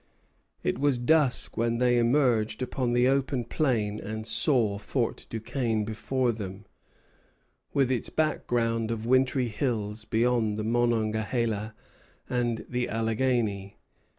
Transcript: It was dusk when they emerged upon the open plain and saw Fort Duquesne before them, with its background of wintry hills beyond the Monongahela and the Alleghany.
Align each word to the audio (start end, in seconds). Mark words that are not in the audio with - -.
It 0.63 0.79
was 0.79 0.97
dusk 0.97 1.57
when 1.57 1.77
they 1.77 1.99
emerged 1.99 2.63
upon 2.63 2.93
the 2.93 3.07
open 3.07 3.45
plain 3.45 3.99
and 3.99 4.25
saw 4.25 4.79
Fort 4.79 5.27
Duquesne 5.29 5.85
before 5.85 6.31
them, 6.31 6.65
with 7.71 7.91
its 7.91 8.09
background 8.09 8.89
of 8.89 9.05
wintry 9.05 9.47
hills 9.49 10.05
beyond 10.05 10.57
the 10.57 10.63
Monongahela 10.63 11.75
and 12.27 12.65
the 12.67 12.89
Alleghany. 12.89 13.77